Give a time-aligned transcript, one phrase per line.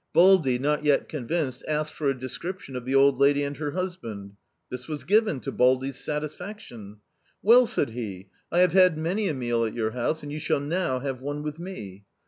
[0.13, 4.33] Baldy, not yet convinced, asked for a description of the old lady and her husband.
[4.71, 7.01] This was given^ to Baldy*s satisfaction.
[7.43, 10.59] "Well," said he, "I have had many a meal at your house, and you shall
[10.59, 12.05] now have one with me."